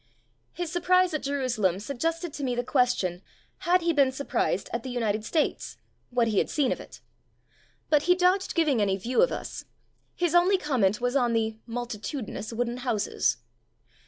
His 0.53 0.71
surprise 0.71 1.13
at 1.13 1.21
Jerusalem 1.21 1.79
suggested 1.79 2.33
to 2.33 2.43
me 2.43 2.55
the 2.55 2.63
question, 2.63 3.21
had 3.59 3.81
he 3.83 3.93
been 3.93 4.11
sur 4.11 4.23
prised 4.25 4.67
at 4.73 4.81
the 4.81 4.89
United 4.89 5.23
States— 5.23 5.77
^what 6.11 6.25
he 6.25 6.39
had 6.39 6.49
seen 6.49 6.71
of 6.71 6.79
it? 6.81 7.01
But 7.91 8.01
he 8.09 8.15
dodged 8.15 8.55
giving 8.55 8.81
any 8.81 8.97
"view" 8.97 9.21
of 9.21 9.31
us. 9.31 9.65
His 10.15 10.33
only 10.33 10.57
conmient 10.57 11.01
was 11.01 11.15
on 11.15 11.33
the 11.33 11.59
"multitudinous 11.67 12.51
wooden 12.51 12.77
houses". 12.77 13.37